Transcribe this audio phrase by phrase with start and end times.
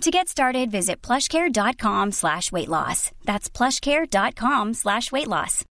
[0.00, 3.10] To get started, visit plushcare.com slash weight loss.
[3.24, 5.64] That's plushcare.com slash weight loss.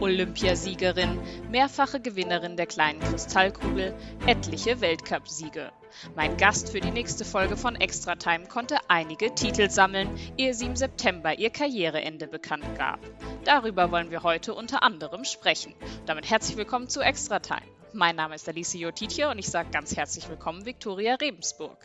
[0.00, 1.18] Olympiasiegerin,
[1.50, 3.94] mehrfache Gewinnerin der kleinen Kristallkugel,
[4.26, 5.72] etliche Weltcupsiege.
[6.14, 10.66] Mein Gast für die nächste Folge von Extra Time konnte einige Titel sammeln, ehe sie
[10.66, 13.00] im September ihr Karriereende bekannt gab.
[13.44, 15.74] Darüber wollen wir heute unter anderem sprechen.
[16.04, 17.75] Damit herzlich willkommen zu Extra Time.
[17.92, 21.78] Mein Name ist Alice Jotitia und ich sage ganz herzlich willkommen, Viktoria Rebensburg.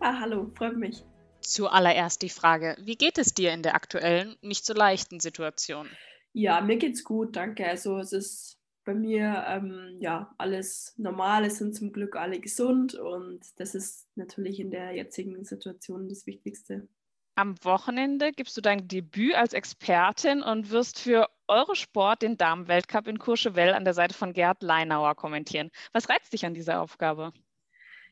[0.00, 1.04] Ah, hallo, freut mich.
[1.40, 5.88] Zuallererst die Frage, wie geht es dir in der aktuellen, nicht so leichten Situation?
[6.32, 7.66] Ja, mir geht's gut, danke.
[7.66, 12.94] Also es ist bei mir ähm, ja alles normal, es sind zum Glück alle gesund
[12.94, 16.88] und das ist natürlich in der jetzigen Situation das Wichtigste.
[17.34, 23.18] Am Wochenende gibst du dein Debüt als Expertin und wirst für Eurosport den Damenweltcup in
[23.18, 25.70] Courchevel an der Seite von Gerd Leinauer kommentieren.
[25.92, 27.32] Was reizt dich an dieser Aufgabe?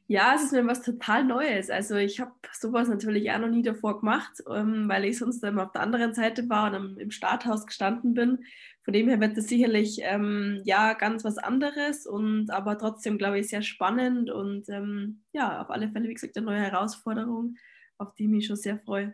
[0.08, 1.68] Ja, es ist mir was total Neues.
[1.68, 5.64] Also ich habe sowas natürlich auch noch nie davor gemacht, ähm, weil ich sonst immer
[5.64, 8.44] auf der anderen Seite war und im Starthaus gestanden bin.
[8.84, 13.40] Von dem her wird das sicherlich ähm, ja ganz was anderes und aber trotzdem glaube
[13.40, 17.56] ich sehr spannend und ähm, ja auf alle Fälle wie gesagt eine neue Herausforderung,
[17.98, 19.12] auf die ich mich schon sehr freue.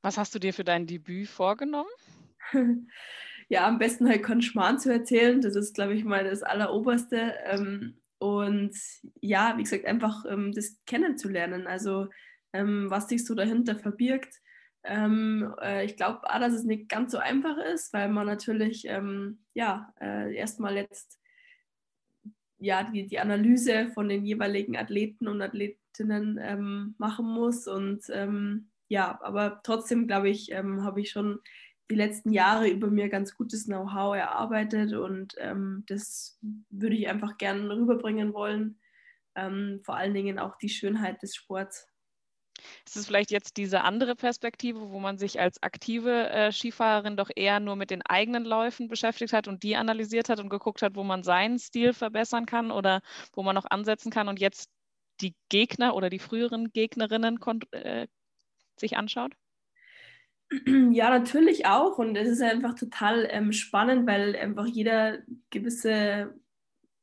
[0.00, 1.90] Was hast du dir für dein Debüt vorgenommen?
[3.48, 5.40] Ja, am besten halt keinen Schmarrn zu erzählen.
[5.40, 7.34] Das ist glaube ich mal das Alleroberste.
[7.44, 8.76] Ähm, und
[9.20, 12.06] ja, wie gesagt, einfach ähm, das kennenzulernen, also
[12.52, 14.40] ähm, was sich so dahinter verbirgt.
[14.84, 18.84] Ähm, äh, ich glaube auch, dass es nicht ganz so einfach ist, weil man natürlich
[18.86, 21.20] ähm, ja, äh, erstmal jetzt
[22.58, 27.66] ja, die, die Analyse von den jeweiligen Athleten und Athletinnen ähm, machen muss.
[27.66, 28.04] Und
[28.86, 31.40] ja, aber trotzdem, glaube ich, habe ich schon
[31.92, 36.38] die letzten Jahre über mir ganz gutes Know-how erarbeitet und ähm, das
[36.70, 38.80] würde ich einfach gerne rüberbringen wollen.
[39.34, 41.86] Ähm, vor allen Dingen auch die Schönheit des Sports.
[42.86, 47.28] Ist es vielleicht jetzt diese andere Perspektive, wo man sich als aktive äh, Skifahrerin doch
[47.34, 50.94] eher nur mit den eigenen Läufen beschäftigt hat und die analysiert hat und geguckt hat,
[50.94, 53.02] wo man seinen Stil verbessern kann oder
[53.34, 54.70] wo man noch ansetzen kann und jetzt
[55.20, 57.38] die Gegner oder die früheren Gegnerinnen
[57.72, 58.06] äh,
[58.78, 59.34] sich anschaut?
[60.92, 61.98] Ja, natürlich auch.
[61.98, 65.18] Und es ist einfach total ähm, spannend, weil einfach jeder
[65.50, 66.34] gewisse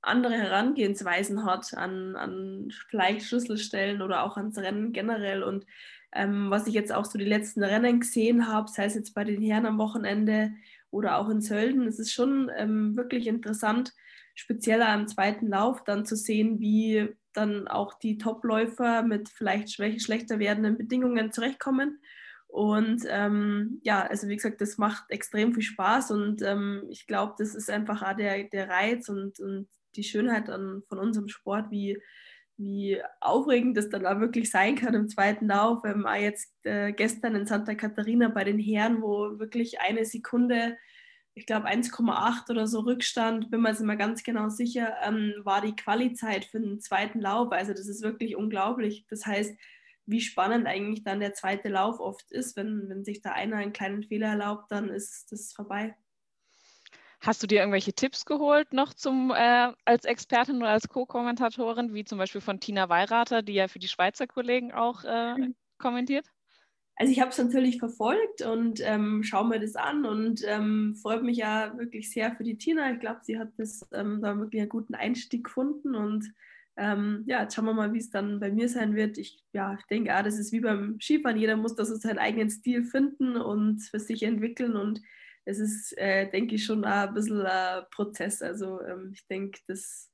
[0.02, 5.44] andere Herangehensweisen hat an, an vielleicht Schlüsselstellen oder auch ans Rennen generell.
[5.44, 5.66] Und
[6.14, 9.24] ähm, was ich jetzt auch so die letzten Rennen gesehen habe, sei es jetzt bei
[9.24, 10.52] den Herren am Wochenende
[10.92, 13.94] oder auch in Sölden, es ist schon ähm, wirklich interessant,
[14.36, 20.40] speziell am zweiten Lauf dann zu sehen, wie dann auch die Topläufer mit vielleicht schlechter
[20.40, 22.00] werdenden Bedingungen zurechtkommen
[22.50, 27.36] und ähm, ja, also wie gesagt, das macht extrem viel Spaß und ähm, ich glaube,
[27.38, 31.70] das ist einfach auch der, der Reiz und, und die Schönheit an, von unserem Sport,
[31.70, 32.02] wie,
[32.58, 35.84] wie aufregend das dann auch wirklich sein kann im zweiten Lauf.
[35.86, 40.76] Ähm, auch jetzt äh, gestern in Santa Catarina bei den Herren, wo wirklich eine Sekunde,
[41.36, 45.62] ich glaube 1,8 oder so Rückstand, bin mir jetzt immer ganz genau sicher, ähm, war
[45.62, 47.52] die Qualizeit für den zweiten Lauf.
[47.52, 49.06] Also das ist wirklich unglaublich.
[49.08, 49.56] Das heißt,
[50.10, 52.56] wie spannend eigentlich dann der zweite Lauf oft ist.
[52.56, 55.96] Wenn, wenn sich da einer einen kleinen Fehler erlaubt, dann ist das vorbei.
[57.22, 62.06] Hast du dir irgendwelche Tipps geholt noch zum äh, als Expertin oder als Co-Kommentatorin, wie
[62.06, 65.56] zum Beispiel von Tina Weirater, die ja für die Schweizer Kollegen auch äh, mhm.
[65.78, 66.26] kommentiert?
[66.96, 71.24] Also ich habe es natürlich verfolgt und ähm, schaue mir das an und ähm, freut
[71.24, 72.92] mich ja wirklich sehr für die Tina.
[72.94, 76.26] Ich glaube, sie hat das ähm, da wirklich einen guten Einstieg gefunden und
[76.80, 79.18] ähm, ja, jetzt schauen wir mal, wie es dann bei mir sein wird.
[79.18, 81.38] Ich ja, denke, ah, das ist wie beim Skifahren.
[81.38, 84.78] Jeder muss da so seinen eigenen Stil finden und für sich entwickeln.
[84.78, 85.02] Und
[85.44, 88.42] es ist, äh, denke ich, schon ein bisschen ein Prozess.
[88.42, 90.10] Also ähm, ich denke, dass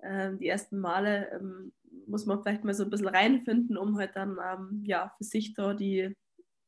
[0.00, 1.72] äh, die ersten Male ähm,
[2.06, 5.54] muss man vielleicht mal so ein bisschen reinfinden, um halt dann ähm, ja, für sich
[5.54, 6.14] da die,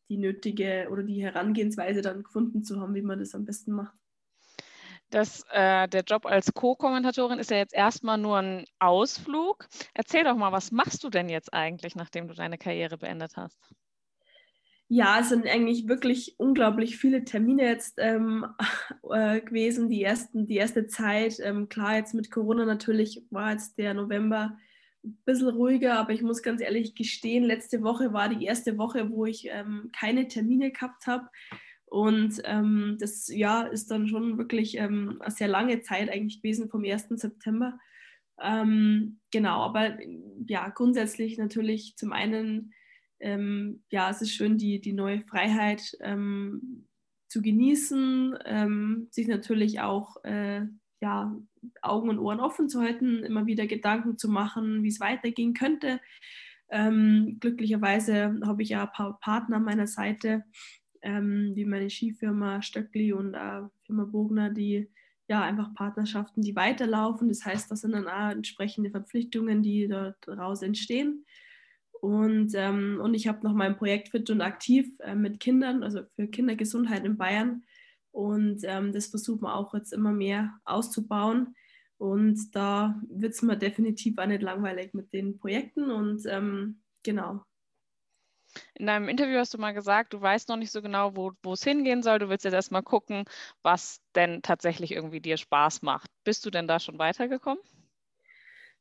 [0.08, 3.96] die nötige oder die Herangehensweise dann gefunden zu haben, wie man das am besten macht
[5.10, 9.66] dass äh, der Job als Co-Kommentatorin ist ja jetzt erstmal nur ein Ausflug.
[9.94, 13.58] Erzähl doch mal, was machst du denn jetzt eigentlich, nachdem du deine Karriere beendet hast?
[14.88, 18.46] Ja, es sind eigentlich wirklich unglaublich viele Termine jetzt ähm,
[19.10, 19.88] äh, gewesen.
[19.88, 24.56] Die, ersten, die erste Zeit, ähm, klar, jetzt mit Corona natürlich war jetzt der November
[25.04, 29.10] ein bisschen ruhiger, aber ich muss ganz ehrlich gestehen, letzte Woche war die erste Woche,
[29.10, 31.28] wo ich ähm, keine Termine gehabt habe
[31.86, 36.68] Und ähm, das ja, ist dann schon wirklich ähm, eine sehr lange Zeit eigentlich gewesen
[36.68, 37.08] vom 1.
[37.10, 37.78] September.
[38.42, 39.96] Ähm, genau, aber
[40.46, 42.74] ja, grundsätzlich natürlich zum einen,
[43.20, 46.86] ähm, ja, es ist schön, die, die neue Freiheit ähm,
[47.28, 50.62] zu genießen, ähm, sich natürlich auch äh,
[51.00, 51.36] ja,
[51.82, 56.00] Augen und Ohren offen zu halten, immer wieder Gedanken zu machen, wie es weitergehen könnte.
[56.68, 60.42] Glücklicherweise habe ich ja ein paar Partner an meiner Seite,
[61.02, 64.88] ähm, wie meine Skifirma Stöckli und äh, Firma Bogner, die
[65.28, 67.28] ja einfach Partnerschaften, die weiterlaufen.
[67.28, 71.24] Das heißt, das sind dann auch entsprechende Verpflichtungen, die daraus entstehen.
[72.00, 76.02] Und, ähm, und ich habe noch mein Projekt Fit und Aktiv äh, mit Kindern, also
[76.14, 77.64] für Kindergesundheit in Bayern.
[78.12, 81.54] Und ähm, das versuchen wir auch jetzt immer mehr auszubauen.
[81.98, 85.90] Und da wird es mir definitiv auch nicht langweilig mit den Projekten.
[85.90, 87.42] Und ähm, genau.
[88.74, 91.64] In deinem Interview hast du mal gesagt, du weißt noch nicht so genau, wo, es
[91.64, 92.18] hingehen soll.
[92.18, 93.24] Du willst jetzt erstmal gucken,
[93.62, 96.10] was denn tatsächlich irgendwie dir Spaß macht.
[96.24, 97.62] Bist du denn da schon weitergekommen?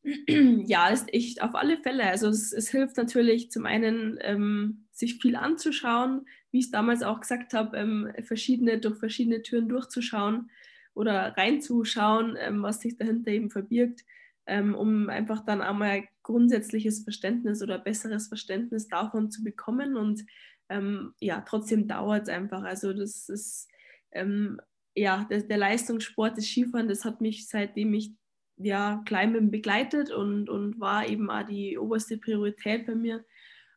[0.68, 2.04] Ja, ist echt auf alle Fälle.
[2.04, 7.02] Also es, es hilft natürlich zum einen, ähm, sich viel anzuschauen, wie ich es damals
[7.02, 10.52] auch gesagt habe, ähm, verschiedene, durch verschiedene Türen durchzuschauen
[10.94, 14.06] oder reinzuschauen, ähm, was sich dahinter eben verbirgt,
[14.48, 19.96] ähm, um einfach dann einmal grundsätzliches Verständnis oder besseres Verständnis davon zu bekommen.
[19.96, 20.26] Und
[20.70, 22.64] ähm, ja, trotzdem dauert es einfach.
[22.64, 23.68] Also das ist
[24.12, 24.60] ähm,
[24.96, 28.12] ja der, der Leistungssport, das Skifahren, das hat mich seitdem ich
[28.58, 33.26] ja, Climbing begleitet und, und war eben auch die oberste Priorität bei mir.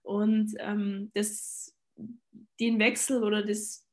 [0.03, 1.75] Und ähm, das,
[2.61, 3.85] den Wechsel oder das,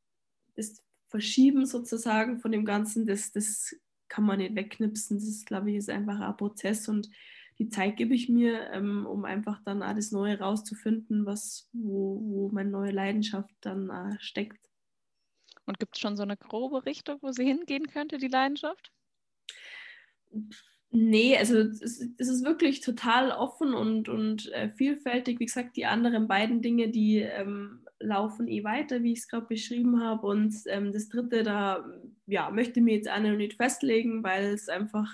[0.55, 3.75] das Verschieben sozusagen von dem Ganzen, das, das
[4.15, 5.17] kann man nicht wegknipsen.
[5.17, 7.09] Das, ist, glaube ich, ist einfach ein Prozess und
[7.59, 12.49] die Zeit gebe ich mir, ähm, um einfach dann alles Neue rauszufinden, was, wo, wo
[12.49, 14.59] meine neue Leidenschaft dann äh, steckt.
[15.65, 18.91] Und gibt es schon so eine grobe Richtung, wo sie hingehen könnte, die Leidenschaft?
[20.91, 25.39] Nee, also es, es, ist wirklich total offen und, und äh, vielfältig.
[25.39, 29.47] Wie gesagt, die anderen beiden Dinge, die ähm, laufen eh weiter, wie ich es gerade
[29.47, 30.27] beschrieben habe.
[30.27, 31.85] Und ähm, das dritte, da
[32.27, 35.09] ja, möchte mir jetzt auch noch nicht festlegen, weil es einfach,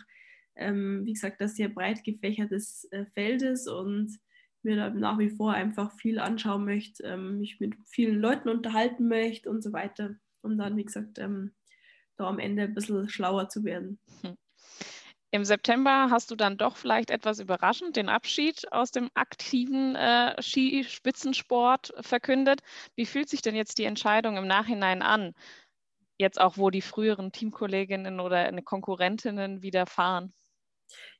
[0.55, 4.17] ähm, wie gesagt, das sehr breit gefächertes äh, Feld ist und
[4.63, 9.07] mir da nach wie vor einfach viel anschauen möchte, ähm, mich mit vielen Leuten unterhalten
[9.07, 11.51] möchte und so weiter, um dann, wie gesagt, ähm,
[12.17, 13.99] da am Ende ein bisschen schlauer zu werden.
[14.21, 14.35] Hm.
[15.33, 20.35] Im September hast du dann doch vielleicht etwas überraschend den Abschied aus dem aktiven äh,
[20.41, 22.59] Skispitzensport verkündet.
[22.95, 25.33] Wie fühlt sich denn jetzt die Entscheidung im Nachhinein an?
[26.17, 30.33] Jetzt auch, wo die früheren Teamkolleginnen oder Konkurrentinnen wieder fahren?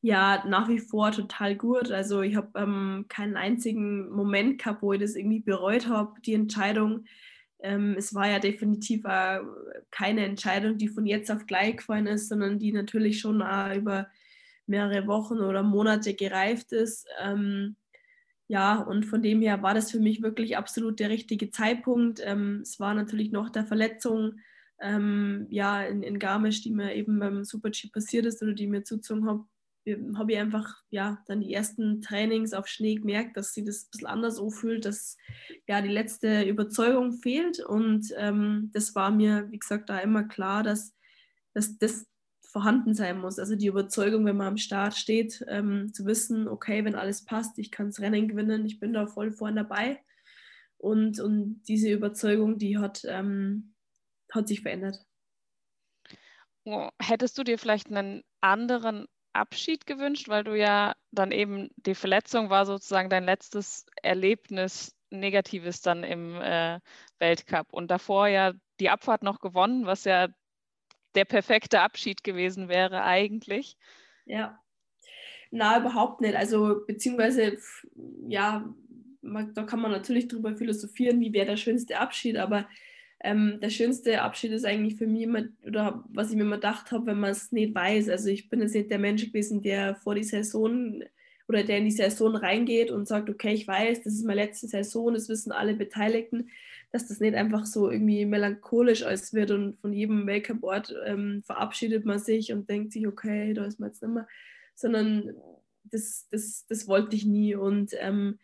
[0.02, 1.90] Ja, nach wie vor total gut.
[1.90, 6.34] Also ich habe ähm, keinen einzigen Moment gehabt, wo ich das irgendwie bereut habe, die
[6.34, 7.06] Entscheidung
[7.62, 9.40] ähm, es war ja definitiv äh,
[9.92, 14.08] keine Entscheidung, die von jetzt auf gleich gefallen ist, sondern die natürlich schon äh, über
[14.66, 17.08] mehrere Wochen oder Monate gereift ist.
[17.22, 17.76] Ähm,
[18.48, 22.20] ja, und von dem her war das für mich wirklich absolut der richtige Zeitpunkt.
[22.24, 24.40] Ähm, es war natürlich noch der Verletzung
[24.82, 28.84] ähm, ja, in, in Garmisch, die mir eben beim Super-G passiert ist oder die mir
[28.84, 29.46] zuzogen habe,
[30.16, 33.90] habe ich einfach ja dann die ersten Trainings auf Schnee gemerkt, dass sie das ein
[33.92, 35.18] bisschen anders anfühlt, dass
[35.68, 40.64] ja die letzte Überzeugung fehlt und ähm, das war mir, wie gesagt, da immer klar,
[40.64, 40.96] dass,
[41.54, 42.06] dass das
[42.44, 43.40] vorhanden sein muss.
[43.40, 47.58] Also die Überzeugung, wenn man am Start steht, ähm, zu wissen, okay, wenn alles passt,
[47.58, 50.00] ich kann das Rennen gewinnen, ich bin da voll vorne dabei
[50.78, 53.74] und, und diese Überzeugung, die hat, ähm,
[54.32, 54.98] hat sich verändert.
[56.66, 61.96] Oh, hättest du dir vielleicht einen anderen Abschied gewünscht, weil du ja dann eben die
[61.96, 66.80] Verletzung war sozusagen dein letztes Erlebnis Negatives dann im äh,
[67.20, 70.30] Weltcup und davor ja die Abfahrt noch gewonnen, was ja
[71.16, 73.76] der perfekte Abschied gewesen wäre eigentlich.
[74.26, 74.60] Ja,
[75.52, 76.36] na überhaupt nicht.
[76.36, 77.58] Also beziehungsweise
[78.28, 78.74] ja,
[79.22, 82.68] man, da kann man natürlich drüber philosophieren, wie wäre der schönste Abschied, aber
[83.24, 86.92] ähm, der schönste Abschied ist eigentlich für mich immer, oder was ich mir immer gedacht
[86.92, 88.10] habe, wenn man es nicht weiß.
[88.10, 91.04] Also ich bin jetzt nicht der Mensch gewesen, der vor die Saison
[91.48, 94.68] oder der in die Saison reingeht und sagt, okay, ich weiß, das ist meine letzte
[94.68, 96.50] Saison, das wissen alle Beteiligten,
[96.92, 102.06] dass das nicht einfach so irgendwie melancholisch alles wird und von jedem Weltcup-Ort ähm, verabschiedet
[102.06, 104.28] man sich und denkt sich, okay, da ist man jetzt nicht mehr,
[104.76, 105.36] sondern
[105.84, 108.40] das, das, das wollte ich nie und ähm,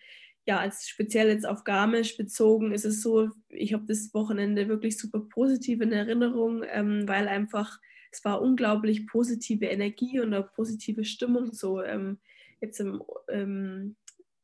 [0.47, 4.97] ja, als speziell jetzt auf Garmisch bezogen, ist es so, ich habe das Wochenende wirklich
[4.97, 7.79] super positiv in Erinnerung, ähm, weil einfach
[8.11, 12.19] es war unglaublich positive Energie und eine positive Stimmung, so ähm,
[12.61, 13.97] jetzt im ähm,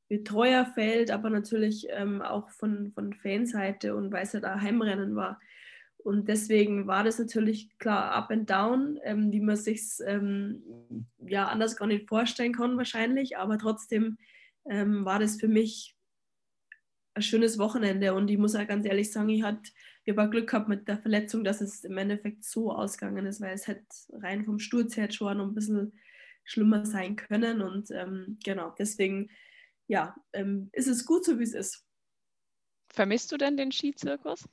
[0.10, 5.40] Betreuerfeld, aber natürlich ähm, auch von, von Fanseite und weil es ja da Heimrennen war.
[5.98, 10.62] Und deswegen war das natürlich klar up and down, ähm, wie man sich ähm,
[11.26, 14.18] ja anders gar nicht vorstellen kann wahrscheinlich, aber trotzdem
[14.70, 15.96] ähm, war das für mich
[17.16, 19.72] ein schönes Wochenende und ich muss auch ganz ehrlich sagen, ich hatte
[20.06, 23.54] ich habe Glück gehabt mit der Verletzung, dass es im Endeffekt so ausgegangen ist, weil
[23.54, 25.94] es hätte rein vom Sturz her schon ein bisschen
[26.44, 29.30] schlimmer sein können und ähm, genau, deswegen
[29.88, 31.86] ja, ähm, ist es gut so, wie es ist.
[32.88, 34.48] Vermisst du denn den Skizirkus?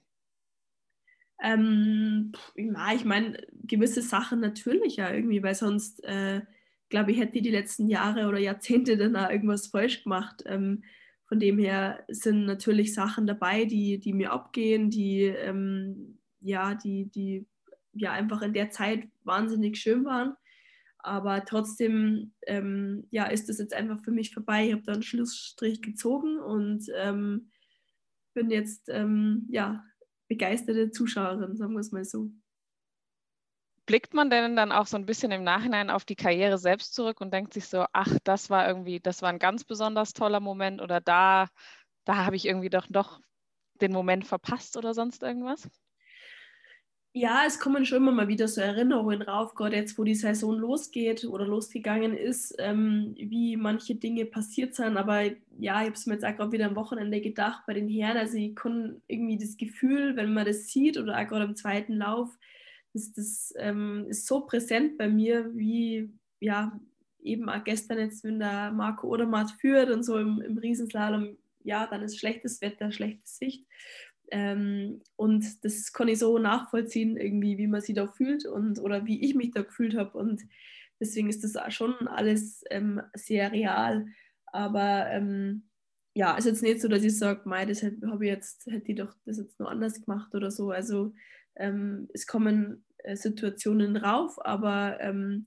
[1.43, 6.43] Ähm, ja, ich meine, gewisse Sachen natürlich ja irgendwie, weil sonst, äh,
[6.91, 10.43] glaube ich, hätte die letzten Jahre oder Jahrzehnte dann auch irgendwas falsch gemacht.
[10.45, 10.83] Ähm,
[11.27, 17.07] von dem her sind natürlich Sachen dabei, die, die mir abgehen, die, ähm, ja, die,
[17.07, 17.47] die
[17.93, 20.35] ja einfach in der Zeit wahnsinnig schön waren.
[20.99, 24.67] Aber trotzdem ähm, ja, ist das jetzt einfach für mich vorbei.
[24.67, 27.51] Ich habe da einen Schlussstrich gezogen und ähm,
[28.35, 29.85] bin jetzt ähm, ja,
[30.29, 32.31] begeisterte Zuschauerin, sagen wir es mal so.
[33.91, 37.21] Blickt man denn dann auch so ein bisschen im Nachhinein auf die Karriere selbst zurück
[37.21, 40.81] und denkt sich so, ach, das war irgendwie, das war ein ganz besonders toller Moment
[40.81, 41.49] oder da,
[42.05, 43.21] da habe ich irgendwie doch, doch
[43.81, 45.69] den Moment verpasst oder sonst irgendwas?
[47.13, 50.57] Ja, es kommen schon immer mal wieder so Erinnerungen rauf, gerade jetzt, wo die Saison
[50.57, 54.99] losgeht oder losgegangen ist, ähm, wie manche Dinge passiert sind.
[54.99, 57.89] Aber ja, ich habe es mir jetzt auch gerade wieder am Wochenende gedacht bei den
[57.89, 58.19] Herren.
[58.19, 61.95] Also ich kann irgendwie das Gefühl, wenn man das sieht oder auch gerade im zweiten
[61.95, 62.39] Lauf,
[62.93, 66.79] das, das ähm, ist so präsent bei mir, wie ja,
[67.23, 71.87] eben auch gestern jetzt, wenn der Marco Odermatt führt und so im, im Riesenslalom, ja,
[71.87, 73.67] dann ist schlechtes Wetter, schlechte Sicht.
[74.31, 79.05] Ähm, und das kann ich so nachvollziehen, irgendwie, wie man sich da fühlt und oder
[79.07, 80.17] wie ich mich da gefühlt habe.
[80.17, 80.43] Und
[81.01, 84.07] deswegen ist das schon alles ähm, sehr real.
[84.47, 85.69] Aber ähm,
[86.15, 88.99] ja, ist jetzt nicht so, dass ich sage, mei, das hätte, ich jetzt, hätte ich
[88.99, 90.71] doch das jetzt noch anders gemacht oder so.
[90.71, 91.13] Also
[91.57, 95.47] ähm, es kommen äh, Situationen rauf, aber ähm,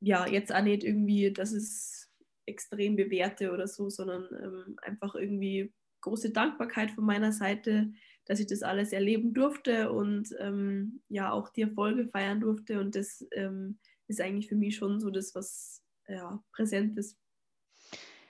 [0.00, 2.10] ja, jetzt auch nicht irgendwie, dass es
[2.46, 5.72] extrem bewerte oder so, sondern ähm, einfach irgendwie
[6.02, 7.90] große Dankbarkeit von meiner Seite,
[8.26, 12.80] dass ich das alles erleben durfte und ähm, ja auch die Erfolge feiern durfte.
[12.80, 17.18] Und das ähm, ist eigentlich für mich schon so das, was ja, präsent ist.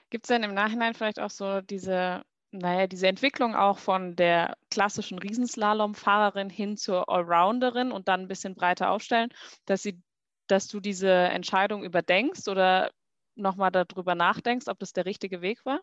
[0.09, 2.23] Gibt es denn im Nachhinein vielleicht auch so diese,
[2.57, 8.55] naja, diese Entwicklung auch von der klassischen Riesenslalom-Fahrerin hin zur Allrounderin und dann ein bisschen
[8.55, 9.29] breiter aufstellen,
[9.65, 10.01] dass sie,
[10.47, 12.91] dass du diese Entscheidung überdenkst oder
[13.35, 15.81] nochmal darüber nachdenkst, ob das der richtige Weg war?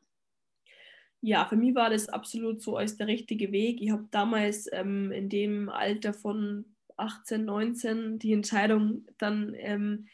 [1.23, 3.81] ja, für mich war das absolut so als der richtige Weg.
[3.81, 6.65] Ich habe damals ähm, in dem Alter von
[6.97, 10.09] 18, 19 die Entscheidung dann, ähm,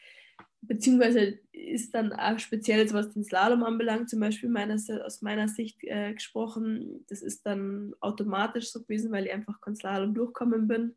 [0.61, 4.75] beziehungsweise ist dann auch speziell, was den Slalom anbelangt, zum Beispiel meiner,
[5.05, 9.75] aus meiner Sicht äh, gesprochen, das ist dann automatisch so gewesen, weil ich einfach kein
[9.75, 10.95] Slalom durchkommen bin.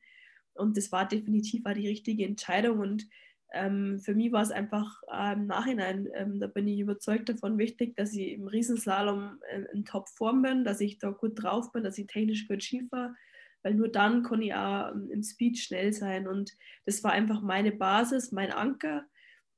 [0.54, 2.80] Und das war definitiv auch die richtige Entscheidung.
[2.80, 3.06] Und
[3.52, 7.58] ähm, für mich war es einfach äh, im Nachhinein, ähm, da bin ich überzeugt davon,
[7.58, 11.84] wichtig, dass ich im Riesenslalom äh, in Topform bin, dass ich da gut drauf bin,
[11.84, 13.14] dass ich technisch gut schiefer,
[13.62, 16.26] weil nur dann kann ich auch ähm, im Speed schnell sein.
[16.26, 16.52] Und
[16.84, 19.04] das war einfach meine Basis, mein Anker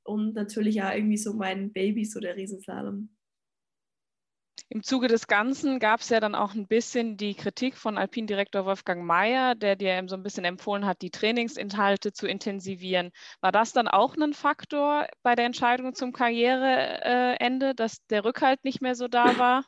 [0.05, 3.09] und natürlich auch irgendwie so mein Baby, so der Riesenslalom.
[4.69, 8.65] Im Zuge des Ganzen gab es ja dann auch ein bisschen die Kritik von Alpin-Direktor
[8.65, 13.11] Wolfgang Mayer, der dir eben so ein bisschen empfohlen hat, die Trainingsinhalte zu intensivieren.
[13.41, 18.81] War das dann auch ein Faktor bei der Entscheidung zum Karriereende, dass der Rückhalt nicht
[18.81, 19.65] mehr so da war?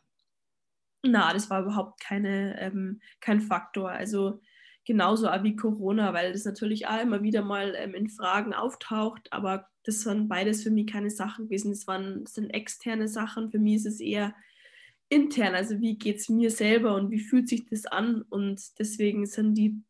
[1.03, 3.91] Na, das war überhaupt keine, ähm, kein Faktor.
[3.91, 4.41] Also
[4.83, 9.67] genauso wie Corona, weil das natürlich auch immer wieder mal ähm, in Fragen auftaucht, aber
[9.87, 11.71] das waren beides für mich keine Sachen gewesen.
[11.71, 13.49] Das, waren, das sind externe Sachen.
[13.49, 14.35] Für mich ist es eher
[15.09, 19.25] intern, also wie geht es mir selber und wie fühlt sich das an und deswegen
[19.25, 19.81] sind die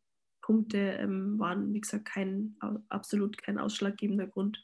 [0.42, 2.56] Punkte, ähm, waren wie gesagt kein,
[2.90, 4.64] absolut kein ausschlaggebender Grund.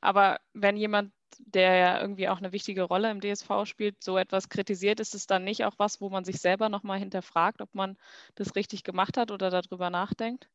[0.00, 4.48] Aber wenn jemand, der ja irgendwie auch eine wichtige Rolle im DSV spielt, so etwas
[4.48, 7.98] kritisiert, ist es dann nicht auch was, wo man sich selber nochmal hinterfragt, ob man
[8.36, 10.48] das richtig gemacht hat oder darüber nachdenkt?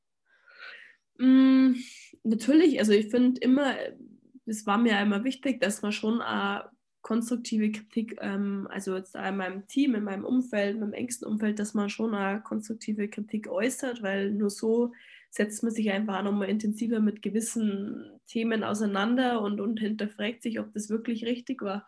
[1.19, 1.75] Mm,
[2.23, 3.75] natürlich, also ich finde immer,
[4.45, 6.61] es war mir immer wichtig, dass man schon äh,
[7.01, 11.59] konstruktive Kritik, ähm, also jetzt in meinem Team, in meinem Umfeld, in meinem engsten Umfeld,
[11.59, 14.93] dass man schon eine konstruktive Kritik äußert, weil nur so
[15.29, 20.73] setzt man sich einfach nochmal intensiver mit gewissen Themen auseinander und, und hinterfragt sich, ob
[20.73, 21.87] das wirklich richtig war.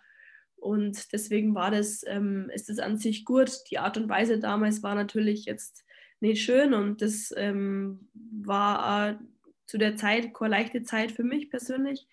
[0.57, 3.51] Und deswegen war das, ähm, ist das an sich gut.
[3.71, 5.83] Die Art und Weise damals war natürlich jetzt
[6.21, 9.19] nicht schön und das ähm, war
[9.65, 12.07] zu der Zeit keine leichte Zeit für mich persönlich.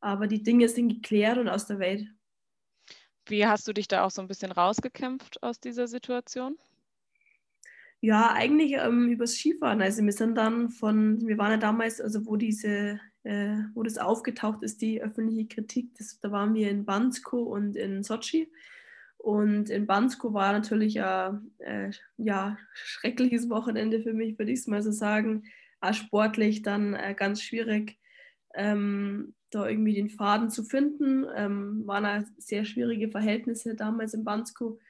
[0.00, 2.08] Aber die Dinge sind geklärt und aus der Welt.
[3.26, 6.56] Wie hast du dich da auch so ein bisschen rausgekämpft aus dieser Situation?
[8.00, 9.80] Ja, eigentlich ähm, übers Skifahren.
[9.80, 13.96] Also wir sind dann von, wir waren ja damals, also wo diese, äh, wo das
[13.96, 18.50] aufgetaucht ist, die öffentliche Kritik, das, da waren wir in Bansko und in Sochi.
[19.22, 24.66] Und in Bansko war natürlich ein äh, ja, schreckliches Wochenende für mich, würde ich es
[24.66, 25.44] mal so sagen.
[25.80, 28.00] Auch sportlich dann äh, ganz schwierig,
[28.52, 31.24] ähm, da irgendwie den Faden zu finden.
[31.36, 34.80] Ähm, waren auch sehr schwierige Verhältnisse damals in Bansko.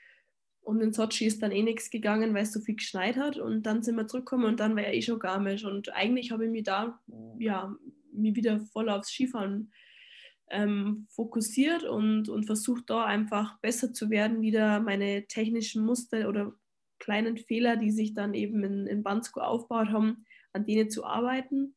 [0.63, 3.37] Und in Sochi ist dann eh nichts gegangen, weil es so viel geschneit hat.
[3.37, 5.67] Und dann sind wir zurückgekommen und dann war ja eh schon Garmisch.
[5.67, 6.99] Und eigentlich habe ich mich da,
[7.39, 7.77] ja,
[8.15, 9.71] mich wieder voll aufs Skifahren
[10.53, 16.53] ähm, fokussiert und, und versucht da einfach besser zu werden, wieder meine technischen Muster oder
[16.99, 21.75] kleinen Fehler, die sich dann eben in, in Bansko aufgebaut haben, an denen zu arbeiten.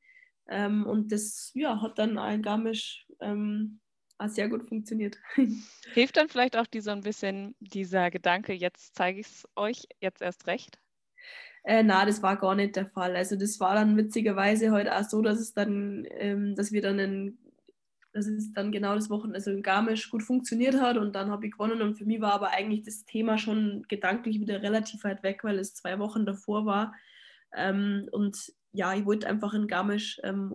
[0.48, 3.80] Ähm, und das ja, hat dann ein Garmisch ähm,
[4.28, 5.18] sehr gut funktioniert.
[5.94, 9.88] Hilft dann vielleicht auch die so ein bisschen dieser Gedanke, jetzt zeige ich es euch,
[10.00, 10.78] jetzt erst recht?
[11.64, 13.16] Äh, na, das war gar nicht der Fall.
[13.16, 16.84] Also das war dann witzigerweise heute halt auch so, dass es dann, ähm, dass wir
[16.84, 17.38] dann in,
[18.16, 21.46] dass es dann genau das Wochenende, also in Garmisch gut funktioniert hat und dann habe
[21.46, 25.22] ich gewonnen und für mich war aber eigentlich das Thema schon gedanklich wieder relativ weit
[25.22, 26.96] weg, weil es zwei Wochen davor war.
[27.54, 30.54] Ähm, und ja, ich wollte einfach in Garmisch ähm,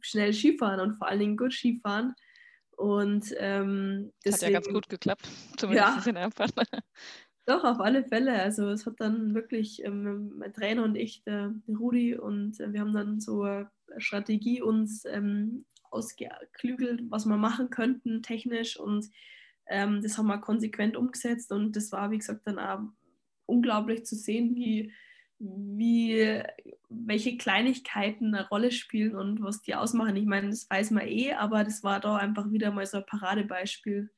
[0.00, 2.14] schnell Skifahren und vor allen Dingen gut Skifahren.
[2.72, 6.52] Und ähm, deswegen, hat ja ganz gut geklappt, zumindest ja, in Erfurt.
[7.46, 8.32] Doch, auf alle Fälle.
[8.42, 12.72] Also es hat dann wirklich ähm, mein Trainer und ich, der, der Rudi, und äh,
[12.72, 19.06] wir haben dann so eine Strategie uns ähm, ausgeklügelt, was wir machen könnten technisch und
[19.66, 22.80] ähm, das haben wir konsequent umgesetzt und das war, wie gesagt, dann auch
[23.46, 24.92] unglaublich zu sehen, wie
[25.38, 26.42] wie,
[26.88, 30.16] welche Kleinigkeiten eine Rolle spielen und was die ausmachen.
[30.16, 33.06] Ich meine, das weiß man eh, aber das war da einfach wieder mal so ein
[33.06, 34.10] Paradebeispiel.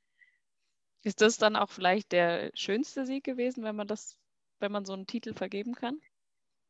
[1.02, 4.18] Ist das dann auch vielleicht der schönste Sieg gewesen, wenn man das,
[4.60, 5.98] wenn man so einen Titel vergeben kann?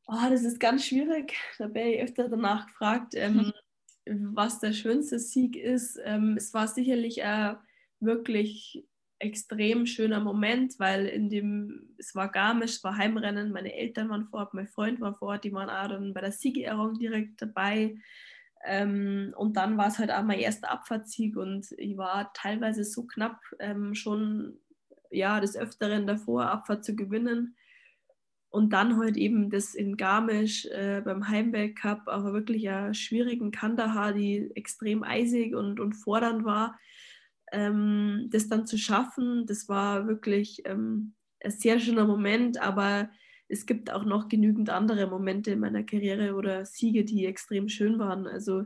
[0.07, 1.37] Oh, das ist ganz schwierig.
[1.59, 3.53] Da bin ich öfter danach gefragt, ähm,
[4.07, 5.99] was der schönste Sieg ist.
[6.05, 7.55] Ähm, es war sicherlich äh,
[8.01, 8.85] wirklich
[9.19, 14.27] extrem schöner Moment, weil in dem, es war Garmisch, es war Heimrennen, meine Eltern waren
[14.27, 17.41] vor Ort, mein Freund war vor Ort, die waren auch dann bei der Siegerehrung direkt
[17.43, 17.97] dabei.
[18.65, 23.07] Ähm, und dann war es halt auch mein erster Abfahrtssieg und ich war teilweise so
[23.07, 24.59] knapp ähm, schon
[25.11, 27.57] ja, des Öfteren davor, Abfahrt zu gewinnen.
[28.51, 34.13] Und dann halt eben das in Garmisch äh, beim Heimweltcup, aber wirklich einer schwierigen Kandahar,
[34.13, 36.77] die extrem eisig und, und fordernd war
[37.53, 43.11] ähm, das dann zu schaffen, das war wirklich ähm, ein sehr schöner Moment, aber
[43.49, 47.99] es gibt auch noch genügend andere Momente in meiner Karriere oder Siege, die extrem schön
[47.99, 48.27] waren.
[48.27, 48.65] Also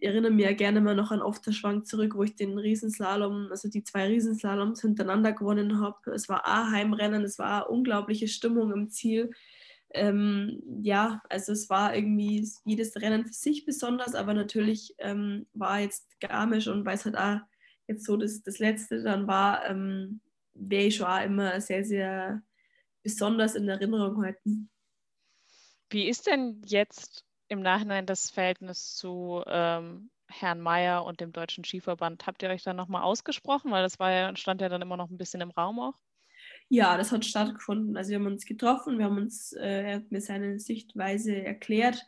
[0.00, 4.06] erinnere mich gerne mal noch an Ofterschwank zurück, wo ich den Riesenslalom, also die zwei
[4.06, 6.12] Riesenslaloms hintereinander gewonnen habe.
[6.12, 9.30] Es war ein Heimrennen, es war eine unglaubliche Stimmung im Ziel.
[9.90, 15.80] Ähm, ja, also es war irgendwie jedes Rennen für sich besonders, aber natürlich ähm, war
[15.80, 17.40] jetzt Garmisch und weiß halt auch
[17.86, 20.20] jetzt so das, das Letzte dann war, ähm,
[20.54, 22.42] werde ich schon auch immer sehr, sehr
[23.02, 24.68] besonders in Erinnerung halten.
[25.90, 31.64] Wie ist denn jetzt im Nachhinein das Verhältnis zu ähm, Herrn Mayer und dem Deutschen
[31.64, 32.26] Skiverband?
[32.26, 33.70] Habt ihr euch da nochmal ausgesprochen?
[33.70, 35.94] Weil das war ja, stand ja dann immer noch ein bisschen im Raum auch.
[36.68, 37.96] Ja, das hat stattgefunden.
[37.96, 42.06] Also wir haben uns getroffen, wir haben uns, äh, er hat mir seine Sichtweise erklärt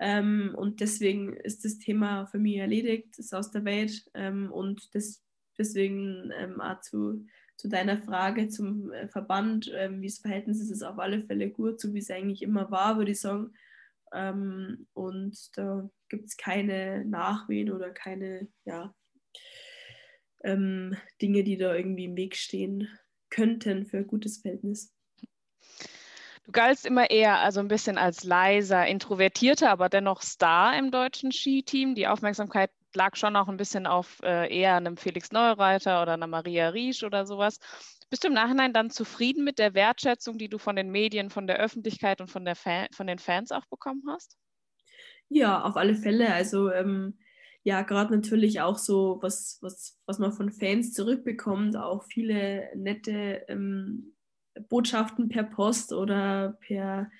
[0.00, 4.04] ähm, und deswegen ist das Thema für mich erledigt, ist aus der Welt.
[4.14, 5.22] Ähm, und das,
[5.56, 10.70] deswegen ähm, auch zu, zu deiner Frage zum äh, Verband, ähm, wie das Verhältnis ist,
[10.70, 13.54] ist auf alle Fälle gut, so wie es eigentlich immer war, würde ich sagen.
[14.12, 18.94] Ähm, und da gibt es keine Nachwehen oder keine ja,
[20.44, 22.88] ähm, Dinge, die da irgendwie im Weg stehen
[23.30, 24.92] könnten für ein gutes Verhältnis.
[26.44, 31.32] Du galtst immer eher also ein bisschen als leiser, introvertierter, aber dennoch Star im deutschen
[31.32, 31.94] Skiteam.
[31.94, 36.26] Die Aufmerksamkeit lag schon auch ein bisschen auf äh, eher einem Felix Neureiter oder einer
[36.26, 37.58] Maria Riesch oder sowas.
[38.10, 41.46] Bist du im Nachhinein dann zufrieden mit der Wertschätzung, die du von den Medien, von
[41.46, 44.36] der Öffentlichkeit und von, der Fan, von den Fans auch bekommen hast?
[45.28, 46.32] Ja, auf alle Fälle.
[46.32, 47.18] Also ähm,
[47.64, 53.44] ja, gerade natürlich auch so, was, was, was man von Fans zurückbekommt, auch viele nette
[53.48, 54.14] ähm,
[54.68, 57.10] Botschaften per Post oder per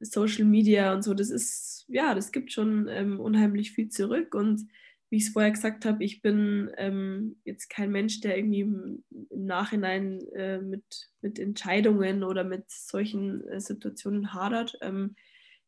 [0.00, 1.14] Social Media und so.
[1.14, 4.34] Das ist, ja, das gibt schon ähm, unheimlich viel zurück.
[4.34, 4.66] Und
[5.08, 9.04] wie ich es vorher gesagt habe, ich bin ähm, jetzt kein Mensch, der irgendwie im,
[9.30, 10.84] im Nachhinein äh, mit,
[11.20, 14.76] mit Entscheidungen oder mit solchen äh, Situationen hadert.
[14.80, 15.14] Ähm,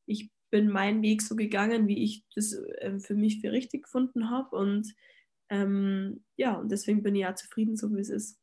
[0.07, 4.31] ich bin meinen Weg so gegangen, wie ich das äh, für mich für richtig gefunden
[4.31, 4.57] habe.
[4.57, 4.95] Und
[5.51, 8.41] ähm, ja, und deswegen bin ich ja zufrieden, so wie es ist.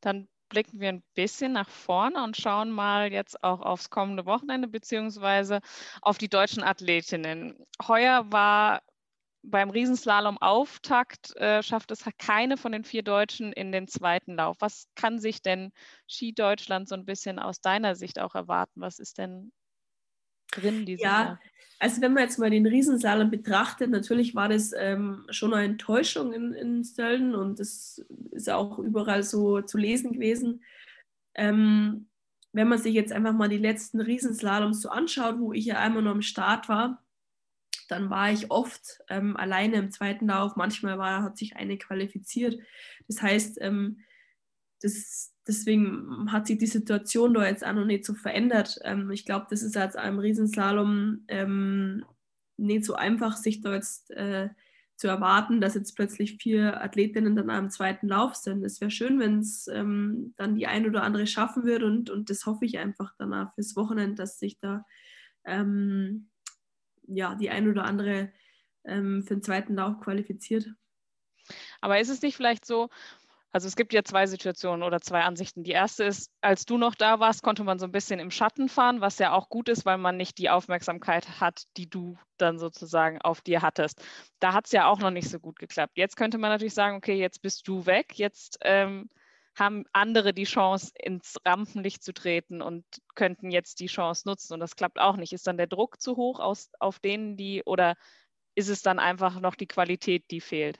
[0.00, 4.68] Dann blicken wir ein bisschen nach vorne und schauen mal jetzt auch aufs kommende Wochenende
[4.68, 5.60] beziehungsweise
[6.00, 7.56] auf die deutschen Athletinnen.
[7.88, 8.82] Heuer war
[9.44, 14.56] beim Riesenslalom Auftakt äh, schafft es keine von den vier Deutschen in den zweiten Lauf.
[14.60, 15.72] Was kann sich denn
[16.08, 18.80] Ski Deutschland so ein bisschen aus deiner Sicht auch erwarten?
[18.80, 19.52] Was ist denn
[20.50, 21.40] drin dieses ja, Jahr?
[21.78, 26.32] Also wenn man jetzt mal den Riesenslalom betrachtet, natürlich war das ähm, schon eine Enttäuschung
[26.32, 30.64] in, in Sölden und das ist auch überall so zu lesen gewesen.
[31.34, 32.08] Ähm,
[32.52, 36.02] wenn man sich jetzt einfach mal die letzten Riesenslaloms so anschaut, wo ich ja einmal
[36.02, 37.03] noch am Start war,
[37.90, 40.56] dann war ich oft ähm, alleine im zweiten Lauf.
[40.56, 42.58] Manchmal war, hat sich eine qualifiziert.
[43.08, 44.00] Das heißt, ähm,
[44.80, 48.78] das, deswegen hat sich die Situation da jetzt auch noch nicht so verändert.
[48.82, 52.04] Ähm, ich glaube, das ist als einem Riesenslalom ähm,
[52.56, 54.48] nicht so einfach, sich da jetzt äh,
[54.96, 58.64] zu erwarten, dass jetzt plötzlich vier Athletinnen dann am zweiten Lauf sind.
[58.64, 62.30] Es wäre schön, wenn es ähm, dann die ein oder andere schaffen wird und, und
[62.30, 64.84] das hoffe ich einfach danach fürs Wochenende, dass sich da
[65.44, 66.28] ähm,
[67.06, 68.32] ja, die ein oder andere
[68.84, 70.66] ähm, für den zweiten Lauf qualifiziert.
[71.80, 72.88] Aber ist es nicht vielleicht so,
[73.54, 75.62] also es gibt ja zwei Situationen oder zwei Ansichten.
[75.62, 78.68] Die erste ist, als du noch da warst, konnte man so ein bisschen im Schatten
[78.68, 82.58] fahren, was ja auch gut ist, weil man nicht die Aufmerksamkeit hat, die du dann
[82.58, 84.04] sozusagen auf dir hattest.
[84.40, 85.96] Da hat es ja auch noch nicht so gut geklappt.
[85.96, 89.08] Jetzt könnte man natürlich sagen, okay, jetzt bist du weg, jetzt ähm,
[89.54, 94.54] haben andere die Chance, ins Rampenlicht zu treten und könnten jetzt die Chance nutzen.
[94.54, 95.32] Und das klappt auch nicht.
[95.32, 97.94] Ist dann der Druck zu hoch aus, auf denen, die, oder
[98.54, 100.78] ist es dann einfach noch die Qualität, die fehlt?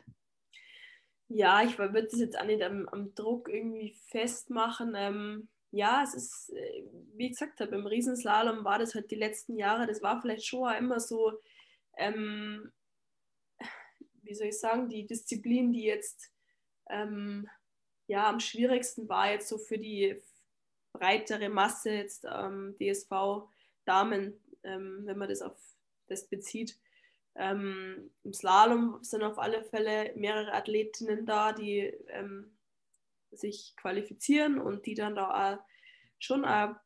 [1.28, 4.94] Ja, ich würde das jetzt auch nicht am, am Druck irgendwie festmachen.
[4.96, 6.84] Ähm, ja, es ist, äh,
[7.14, 10.68] wie gesagt habe, im Riesenslalom war das halt die letzten Jahre, das war vielleicht schon
[10.68, 11.32] auch immer so,
[11.96, 12.72] ähm,
[14.22, 16.30] wie soll ich sagen, die Disziplin, die jetzt
[16.88, 17.48] ähm,
[18.06, 20.20] ja, am schwierigsten war jetzt so für die
[20.92, 25.56] breitere Masse jetzt ähm, DSV-Damen, ähm, wenn man das auf
[26.06, 26.78] das bezieht.
[27.34, 32.56] Ähm, Im Slalom sind auf alle Fälle mehrere Athletinnen da, die ähm,
[33.32, 35.64] sich qualifizieren und die dann da auch
[36.18, 36.76] schon auch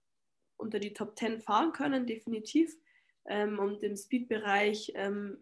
[0.56, 2.76] unter die Top 10 fahren können, definitiv.
[3.26, 5.38] Ähm, und im Speed-Bereich, ähm,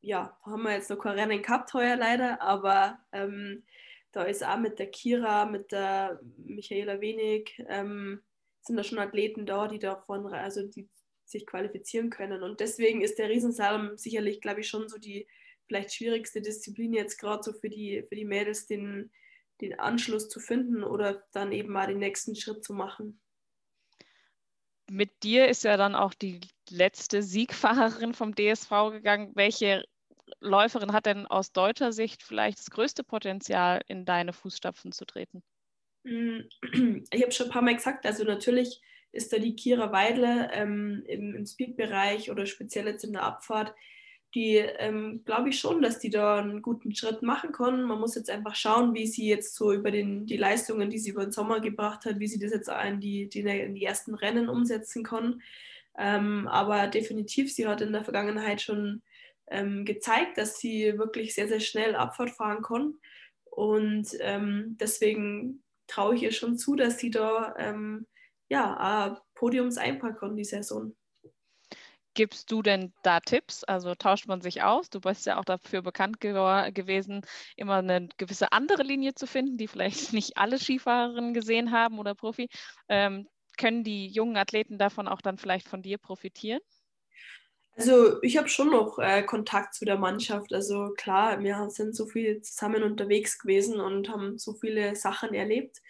[0.00, 3.00] ja, haben wir jetzt noch kein Rennen gehabt heuer leider, aber
[4.12, 8.22] da ist auch mit der Kira, mit der Michaela Wenig, ähm,
[8.62, 10.88] sind da schon Athleten da, die davon, also die
[11.24, 12.42] sich qualifizieren können.
[12.42, 15.26] Und deswegen ist der Riesensalm sicherlich, glaube ich, schon so die
[15.66, 19.10] vielleicht schwierigste Disziplin jetzt gerade so für die, für die Mädels, den,
[19.60, 23.20] den Anschluss zu finden oder dann eben mal den nächsten Schritt zu machen.
[24.88, 26.40] Mit dir ist ja dann auch die
[26.70, 29.32] letzte Siegfahrerin vom DSV gegangen.
[29.34, 29.84] Welche
[30.40, 35.42] Läuferin hat denn aus deutscher Sicht vielleicht das größte Potenzial, in deine Fußstapfen zu treten?
[36.04, 36.40] Mm,
[37.10, 38.80] ich habe schon ein paar Mal gesagt, also natürlich
[39.12, 43.74] ist da die Kira Weidle ähm, im, im Speed-Bereich oder speziell jetzt in der Abfahrt,
[44.34, 47.84] die ähm, glaube ich schon, dass die da einen guten Schritt machen kann.
[47.84, 51.10] Man muss jetzt einfach schauen, wie sie jetzt so über den, die Leistungen, die sie
[51.10, 54.14] über den Sommer gebracht hat, wie sie das jetzt in die, die, in die ersten
[54.14, 55.40] Rennen umsetzen kann.
[55.96, 59.02] Ähm, aber definitiv, sie hat in der Vergangenheit schon
[59.48, 62.94] ähm, gezeigt, dass sie wirklich sehr, sehr schnell Abfahrt fahren kann.
[63.44, 68.06] Und ähm, deswegen traue ich ihr schon zu, dass sie da ähm,
[68.48, 70.94] ja, Podiums einpacken kann die Saison.
[72.14, 73.62] Gibst du denn da Tipps?
[73.62, 74.88] Also tauscht man sich aus?
[74.88, 76.32] Du bist ja auch dafür bekannt ge
[76.72, 77.20] gewesen,
[77.56, 82.14] immer eine gewisse andere Linie zu finden, die vielleicht nicht alle Skifahrerinnen gesehen haben oder
[82.14, 82.48] Profi.
[82.88, 83.28] Ähm,
[83.58, 86.60] können die jungen Athleten davon auch dann vielleicht von dir profitieren?
[87.78, 90.52] Also ich habe schon noch äh, Kontakt zu der Mannschaft.
[90.54, 95.82] Also klar, wir sind so viel zusammen unterwegs gewesen und haben so viele Sachen erlebt.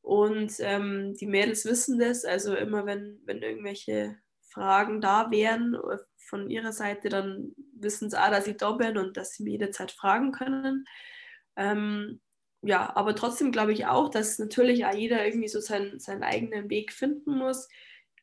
[0.00, 2.24] Und ähm, die Mädels wissen das.
[2.24, 8.18] Also immer wenn, wenn irgendwelche Fragen da wären äh, von ihrer Seite, dann wissen sie
[8.22, 10.86] auch, dass ich da bin und dass sie mir jederzeit fragen können.
[11.56, 12.20] Ähm,
[12.62, 16.70] ja, aber trotzdem glaube ich auch, dass natürlich auch jeder irgendwie so sein, seinen eigenen
[16.70, 17.68] Weg finden muss.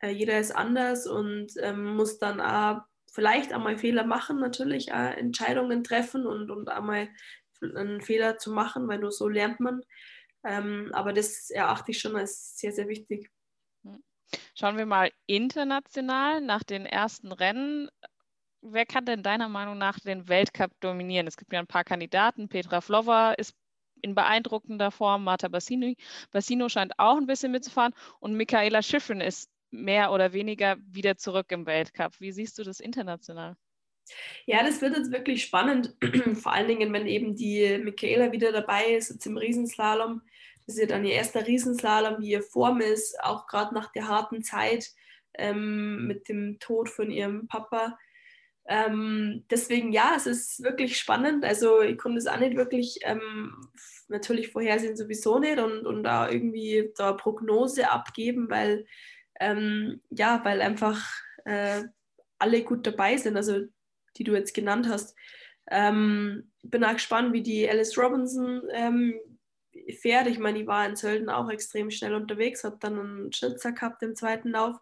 [0.01, 2.81] Äh, jeder ist anders und ähm, muss dann auch
[3.12, 7.10] vielleicht einmal Fehler machen, natürlich äh, Entscheidungen treffen und, und einmal
[7.62, 9.82] einen Fehler zu machen, weil nur so lernt man.
[10.43, 13.30] Ähm, aber das erachte ich schon als sehr, sehr wichtig.
[13.84, 14.02] Hm.
[14.56, 17.89] Schauen wir mal international nach den ersten Rennen.
[18.62, 21.28] Wer kann denn deiner Meinung nach den Weltcup dominieren?
[21.28, 22.47] Es gibt ja ein paar Kandidaten.
[22.47, 23.56] Petra Vlova ist
[24.02, 25.24] in beeindruckender Form.
[25.24, 25.97] Marta Bassini,
[26.32, 27.93] Bassino scheint auch ein bisschen mitzufahren.
[28.19, 32.19] Und Michaela Schiffrin ist mehr oder weniger wieder zurück im Weltcup.
[32.19, 33.55] Wie siehst du das international?
[34.45, 35.95] Ja, das wird jetzt wirklich spannend,
[36.41, 40.21] vor allen Dingen, wenn eben die Michaela wieder dabei ist, jetzt im Riesenslalom.
[40.65, 44.07] Das ist ja dann ihr erster Riesenslalom, wie ihr Form ist, auch gerade nach der
[44.07, 44.91] harten Zeit
[45.36, 47.97] ähm, mit dem Tod von ihrem Papa.
[48.67, 51.43] Ähm, deswegen ja, es ist wirklich spannend.
[51.43, 53.55] Also ich konnte es auch nicht wirklich ähm,
[54.07, 58.86] natürlich vorhersehen sowieso nicht und, und da irgendwie da Prognose abgeben, weil
[59.41, 61.04] ähm, ja, weil einfach
[61.45, 61.84] äh,
[62.38, 63.62] alle gut dabei sind, also
[64.17, 65.15] die du jetzt genannt hast.
[65.69, 69.19] Ähm, bin auch gespannt, wie die Alice Robinson ähm,
[69.99, 70.27] fährt.
[70.27, 74.04] Ich meine, die war in Sölden auch extrem schnell unterwegs, hat dann einen Schnitzer gehabt
[74.04, 74.77] im zweiten Lauf.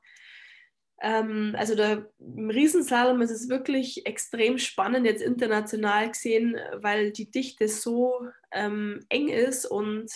[1.02, 7.32] Ähm, also da, im Riesenslalom ist es wirklich extrem spannend, jetzt international gesehen, weil die
[7.32, 10.12] Dichte so ähm, eng ist und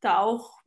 [0.00, 0.60] da auch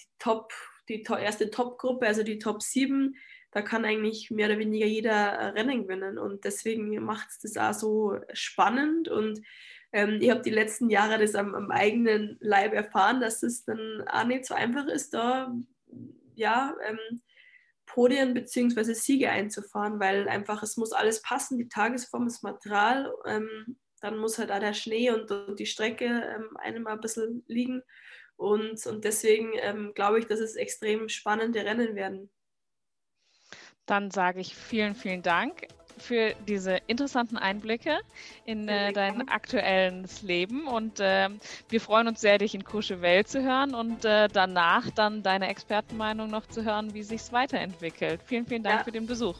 [0.00, 0.52] die Top,
[0.92, 3.16] die erste Top-Gruppe, also die Top 7,
[3.50, 6.18] da kann eigentlich mehr oder weniger jeder Rennen gewinnen.
[6.18, 9.08] Und deswegen macht es das auch so spannend.
[9.08, 9.42] Und
[9.92, 14.04] ähm, ich habe die letzten Jahre das am, am, eigenen Leib erfahren, dass es dann
[14.08, 15.54] auch nicht so einfach ist, da
[16.34, 17.20] ja, ähm,
[17.84, 18.94] Podien bzw.
[18.94, 24.38] Siege einzufahren, weil einfach es muss alles passen, die Tagesform, das Material, ähm, dann muss
[24.38, 27.82] halt auch der Schnee und, und die Strecke ähm, einem ein bisschen liegen.
[28.42, 32.28] Und, und deswegen ähm, glaube ich, dass es extrem spannende Rennen werden.
[33.86, 38.00] Dann sage ich vielen, vielen Dank für diese interessanten Einblicke
[38.44, 41.28] in äh, dein aktuelles Leben und äh,
[41.68, 46.28] wir freuen uns sehr, dich in Courchevel zu hören und äh, danach dann deine Expertenmeinung
[46.28, 48.22] noch zu hören, wie sich weiterentwickelt.
[48.24, 48.84] Vielen, vielen Dank ja.
[48.84, 49.38] für den Besuch.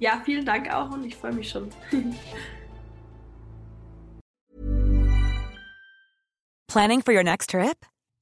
[0.00, 1.70] Ja, vielen Dank auch und ich freue mich schon.
[6.68, 7.86] Planning for your next trip?